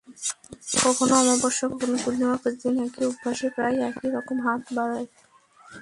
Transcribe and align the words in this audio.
কখনো 0.83 1.13
অমাবস্যা, 1.15 1.65
কখনো 1.71 1.95
পূর্ণিমা, 2.03 2.35
প্রতিদিন 2.41 2.75
একই 2.85 3.03
অভ্যাসে 3.05 3.47
প্রায় 3.55 3.75
একই 3.89 4.09
রকম 4.15 4.37
রাত 4.47 4.63
বাড়ে। 4.75 5.01